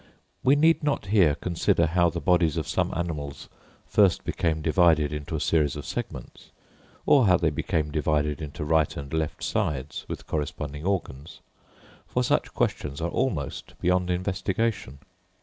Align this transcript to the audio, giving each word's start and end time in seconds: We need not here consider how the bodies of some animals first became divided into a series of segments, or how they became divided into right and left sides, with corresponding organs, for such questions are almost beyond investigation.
We 0.43 0.55
need 0.55 0.81
not 0.83 1.05
here 1.05 1.35
consider 1.35 1.85
how 1.85 2.09
the 2.09 2.19
bodies 2.19 2.57
of 2.57 2.67
some 2.67 2.91
animals 2.97 3.49
first 3.85 4.23
became 4.23 4.63
divided 4.63 5.13
into 5.13 5.35
a 5.35 5.39
series 5.39 5.75
of 5.75 5.85
segments, 5.85 6.49
or 7.05 7.27
how 7.27 7.37
they 7.37 7.51
became 7.51 7.91
divided 7.91 8.41
into 8.41 8.65
right 8.65 8.97
and 8.97 9.13
left 9.13 9.43
sides, 9.43 10.07
with 10.09 10.25
corresponding 10.25 10.87
organs, 10.87 11.41
for 12.07 12.23
such 12.23 12.51
questions 12.51 12.99
are 12.99 13.11
almost 13.11 13.79
beyond 13.79 14.09
investigation. 14.09 15.01